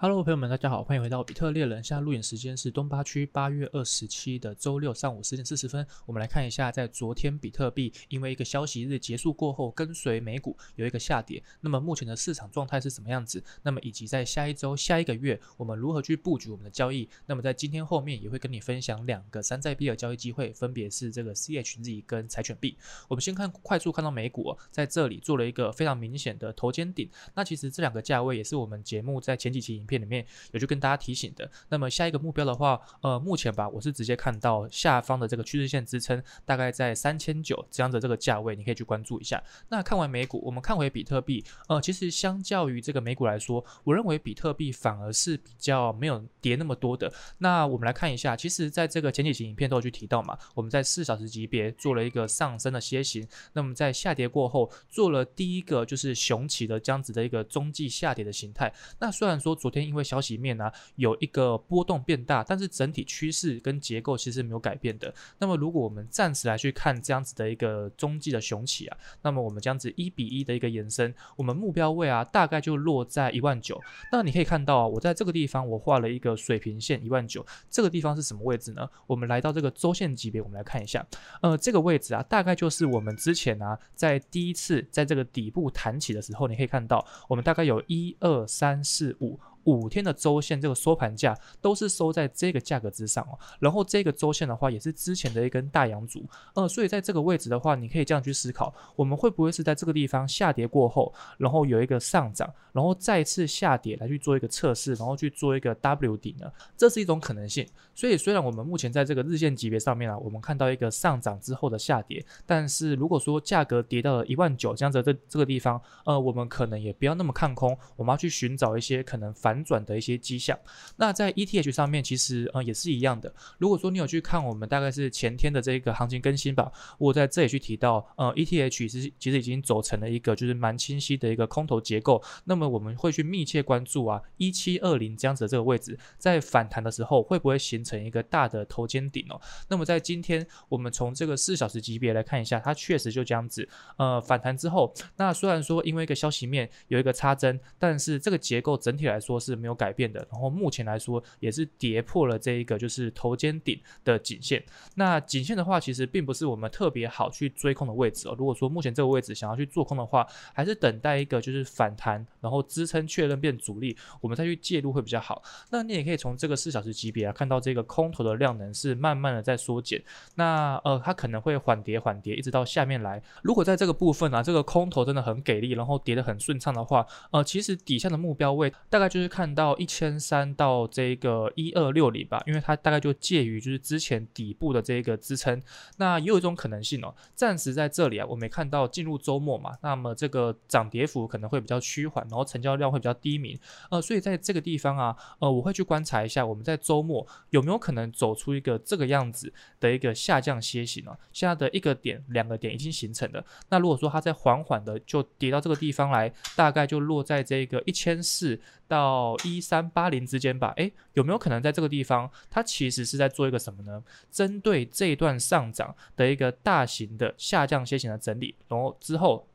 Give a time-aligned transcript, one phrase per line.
[0.00, 1.82] Hello，朋友们，大家好，欢迎回到比特猎人。
[1.82, 5.84] 现在录影时间是东八区八月二十七的周六上午十点四十分。
[6.06, 11.42] 我们来看一下，在昨天比特币因为一个消息日结束过后，跟随美股有一个下跌。
[11.62, 13.42] 那么目前的市场状态是什么样子？
[13.64, 17.08] 那么以及在下一周、下一个月，我们如何去布局我们的交易？
[17.26, 22.78] 那么在今天后面也会跟你分享两个山寨币的交易机会，分别是这个 CHZ 跟柴犬币。
[23.08, 27.10] 我们先看快速看到美股，在这里做了一个非常明显的头肩顶。
[27.34, 31.50] 那其实这两个价位也是我们节目在前几期片里面有去跟大家提醒的。
[31.70, 39.42] 那么下一个目标的话，呃，目前吧，我是直接看到下方的这个趋势线支撑，大概在三千九这样的这个价位，你可以去关注一下。
[39.70, 47.12] 那看完美股，我们看回比特币，呃，其实相较于这个美股来说，我认为比特币反而是比较没有跌那么多的。
[47.38, 58.72] 那我们来看一下，其实在这个前几期影片都有去提到嘛，我们在四小时级别做了一个上升的楔形，那么在下跌过后做了第一个就是熊起的这样子的一个中继下跌的形态。
[58.98, 65.12] 那虽然说昨天因为消息面呢、有一个波动变大，但是整体趋势跟结构其实没有改变的。
[65.38, 73.80] 那么如果我们暂时来去看这样子的一个中继的雄起啊，那么我们这样子一比一的一个延伸，我们目标位啊大概就落在一万九。
[74.12, 78.88] 那你可以看到啊，我在这个地方我画了一个水平线一万九，这个地方是什么位置呢？
[79.06, 81.06] 我们来到这个周线级别，我们来看一下，
[81.42, 89.38] 呃，这个位置啊大概就是我们之前啊在第一次在这个底部弹起的时候，你可以看到我们大概有一二三四五。
[89.68, 106.50] 五天的周线这个收盘价都是收在这个价格之上哦，然后这个周线的话也是之前的一根大阳烛，呃，所以在这个位置的话，你可以这样去思考，我们会不会是在这个地方下跌过后，然后有一个上涨，然后再次下跌来去做一个测试，然后去做一个 W 底呢？
[106.74, 107.66] 这是一种可能性。
[107.94, 119.57] 所以虽然我们目前在这个日线级别上面啊，我们看到一个上涨之后的下跌，但是如果说价格跌到了一万九这样子的这这个地方，呃，我们可能也不要那么看空，我们要去寻找一些可能反。
[119.58, 120.56] 反转的一些迹象，
[120.96, 123.32] 那在 ETH 上面其实呃也是一样的。
[123.58, 132.22] 如果说你有去看我们大概是前天的这个行情更新吧，我在这里去提到，呃 ETH 其实其实已经走成了一个就是蛮清晰的一个空头结构。
[132.44, 139.40] 那么我们会去密切关注啊一七二零这样子的这个位置，在反弹的时候会不会形成一个大的头肩顶哦？
[139.68, 149.47] 那么在今天我们从这个四小时级别来看一下，它确实就这样子，呃反弹之后，那虽然说因为一个消息面有一个插针，但是这个结构整体来说是。
[149.48, 154.62] 是没有改变的，然后目前来说也是跌破了这一个就是头肩顶的颈线。
[154.94, 158.34] 那颈线的话，其实并不是我们特别好去追空的位置哦。
[158.38, 165.42] 如果说目前这个位置想要去做空的话，还是等待一个就是反弹，然后支撑确认变阻力，我们再去介入会比较好。
[165.70, 170.02] 那你也可以从这个四小时级别啊，看到这个空头的量能是慢慢的在缩减。
[170.34, 173.22] 那呃，它可能会缓跌缓跌，一直到下面来。
[173.42, 179.27] 如果在这个部分啊，这个空头真的很给力，然后跌得很顺畅的话，呃，其实底下的目标位大概就是。
[179.28, 185.62] 看到一千三到这个一二六零吧，因为它大概就介于就是之前底部的这个支撑，
[185.98, 193.58] 那也有一种可能性哦，暂时在这里啊，我没看到进入周末嘛，那么这个涨跌幅可能会比较趋缓，然后成交量会比较低迷，
[193.90, 209.17] 呃，所以在这个地方啊，呃，我会去观察一下，我们在周末有没有可能走出一个这个样子的一个下降楔形啊，现在的一个点、两个点已经形成了，那如果说它在缓缓的就跌到这个地方来，大概就落在这个一千四到。
[209.18, 214.02] 到一三八零之间吧，诶，有没有可能在这个地方，它其实是在做一个什么呢？
[214.30, 219.46] 针对这一段上涨的一个大型的下降楔形的整理，然后之后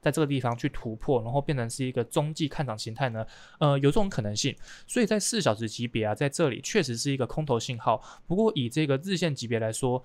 [0.00, 3.26] 在这个地方去突破，然后变成是一个中继看涨形态呢？
[3.58, 4.54] 呃，有这种可能性。
[4.86, 8.00] 所以在四小时级别啊，在这里确实是一个空头信号。
[8.26, 10.00] 不过以这个日线级别来说，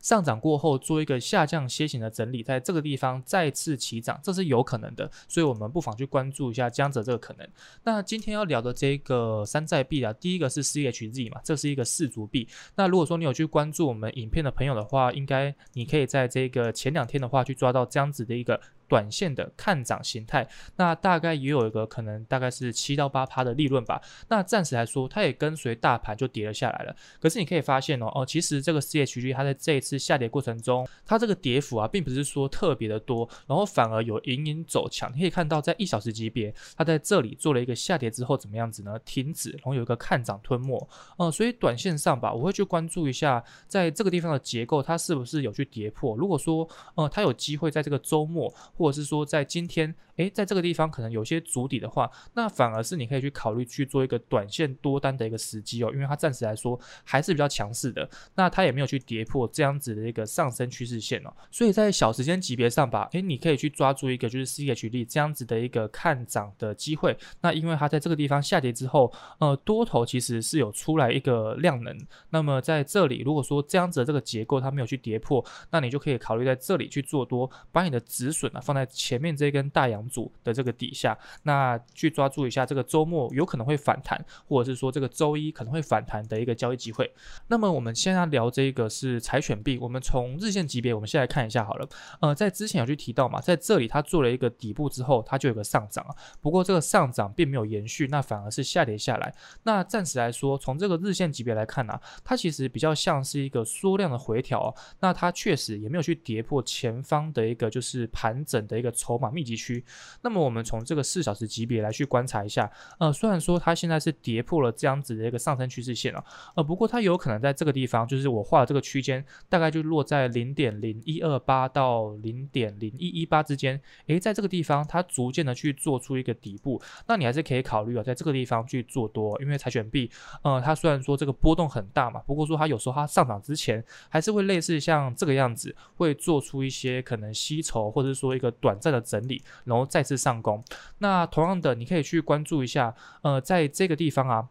[0.00, 7.48] 上涨过后做一个下降楔形的整理，在这个地方再次起涨，这是有可能的，所以我们不妨去关注一下这样子这个可能。
[7.82, 12.48] 那今天要聊的这个山寨币啊，第一个是 CHZ 嘛，这是一个四足币。
[12.76, 18.60] 那如果说你有去关注我们影片的朋友的话，应该你可以在这个前两天的话去抓到这样子的一个。
[18.88, 24.00] 短线的看涨形态，那大概也有一个可能，大概是七到八趴的利润吧。
[24.28, 26.94] 那暂时来说，它也跟随大盘就跌了下来了。
[27.20, 35.12] 可是你可以发现哦，哦，其实这个 CHG 它在这一次下跌过程中，它这个跌幅啊，并不是说特别的多，然后反而有隐隐走强。
[35.14, 38.98] 你可以看到，在一小时级别，它在这里做了一个下跌之后，怎么样子呢？
[39.04, 40.88] 停止，然后有一个看涨吞没。
[41.16, 46.16] 哦、所以短线上吧，我会去关注一下，在这个地方的结构，它是不是有去跌破。
[46.16, 48.52] 如果说，呃，它有机会在这个周末。
[48.76, 71.96] 或者是说在今天，诶，在这个地方可能有些足底的话，那反而是你可以去考虑去做一个短线多单的一个时机哦，因为它暂时来说还是比较强势的，那它也没有去跌破这样子的一个上升趋势线哦，所以在小时间级别上吧，诶，你可以去抓住一个就是 CHD 这样子的一个看涨的机会，那因为它在这个地方下跌之后，呃，多头其实是有出来一个量能，
[72.30, 87.10] 那么在这里如果说这样子的这个结构它没有去跌破，那你就可以考虑在这里去做多，把你的止损啊放在前面这根大阳柱的这个底下，那去抓住一下这个周末有可能会反弹，或者是说这个周一可能会反弹的一个交易机会。
[87.46, 91.88] 那么我们现在聊这个是柴犬币，我们从日线级别我们先来看一下好了。
[92.20, 99.32] 呃，在之前有去提到嘛，在这里它做了一个底部之后，它就有个上涨啊，不过这个上涨并没有延续，那反而是下跌下来。
[99.62, 109.84] 那暂时来说，从这个日线级别来看呢、啊，它其实比较像是一个缩量的回调、啊，那它确实也没有去跌破前方的一个就是盘整的一个筹码密集区。
[110.22, 112.70] 那么我们从这个四小时级别来去观察一下，
[113.00, 116.24] 呃，虽然说它现在是跌破了这样子的一个上升趋势线啊，
[116.54, 123.80] 呃，不过它有可能在这个地方，就是我画的这个区间，大概就落在零点零一二八到零点零一一八之间。
[124.06, 130.10] 诶，在这个地方，它逐渐的去做出一个底部，那你还是可以考虑啊，在这个地方去做多，因为柴犬币，
[130.42, 140.62] 呃，它虽然说这个波动很大嘛，不过说它有时候它上涨之前，还是会类似像这个样子，会做出一些可能吸筹，或者是说一个短暂的整理，然后再次上攻。
[140.98, 144.48] 那同样的，你可以去关注一下，呃，在这个地方啊。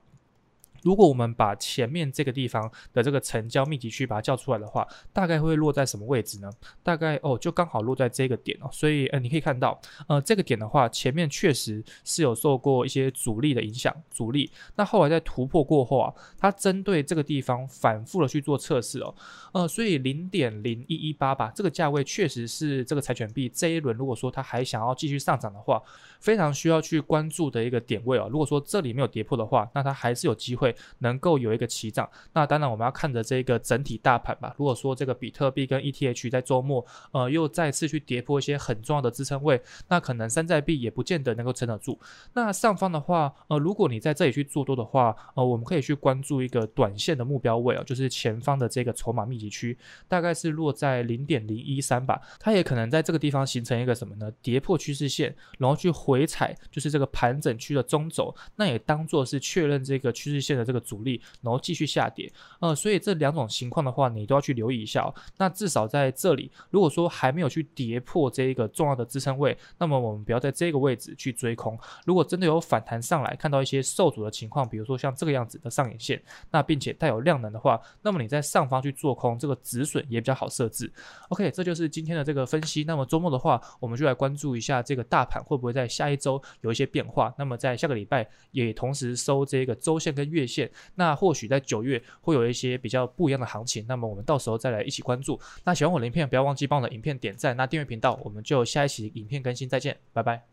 [0.85, 6.49] 如果我们把前面这个地方的这个成交密集区把它叫出来的话，大概会落在什么位置呢？
[6.83, 8.69] 大概哦，就刚好落在这个点哦。
[8.71, 14.51] 所以呃，你可以看到，呃，这个点的话，前面确实是有受过一些阻力的影响，阻力。
[14.75, 19.15] 那后来在突破过后啊，它针对这个地方反复的去做测试哦。
[19.53, 25.81] 呃，所以零点零一一八吧，这个价位确实是这个柴犬币这一轮如果说它还想要继续上涨的话，
[26.19, 28.27] 非常需要去关注的一个点位哦。
[28.29, 30.74] 如果说这里没有跌破的话，那它还是有机会。
[30.99, 34.53] 能够有一个起涨，那当然我们要看着这个整体大盘吧。
[34.57, 41.99] 如果说这个比特币跟 ETH 在周末，呃，又再次去跌破一些很重要的支撑位，那可能山寨币也不见得能够撑得住。
[42.33, 52.21] 那上方的话，呃，如果你在这里去做多的话，呃，我们可以去关注一个短线的目标位啊，就是前方的这个筹码密集区，大概是落在零点零一三吧。
[52.39, 54.31] 它也可能在这个地方形成一个什么呢？
[54.41, 65.13] 跌破趋势线，然后去回踩，就是这个盘整区的中轴，那也当做是确认这个趋势线的这个阻力，然后继续下跌，呃，所以这两种情况的话，你都要去留意一下哦。
[65.37, 71.77] 那至少在这里，如果说还没有去跌破这一个重要的支撑位，那么我们不要在这个位置去追空。
[72.05, 76.21] 如果真的有反弹上来，看到一些受阻的情况，比如说像这个样子的上影线，
[76.51, 80.91] 那并且带有量能的话，那么你在上方去做空，这个止损也比较好设置。
[81.29, 82.83] OK，这就是今天的这个分析。
[82.83, 87.33] 那么周末的话，我们就来关注一下这个大盘会不会在下一周有一些变化。
[87.37, 90.69] 那么在下个礼拜也同时收这个周线跟月线。
[90.95, 95.39] 那或许在九月会有一些比较不一样的行情，那么我们到时候再来一起关注。
[95.63, 100.45] 那喜欢我的影片，不要忘记帮我的影片点赞，那订阅频道，我们就下一期影片更新再见，拜拜。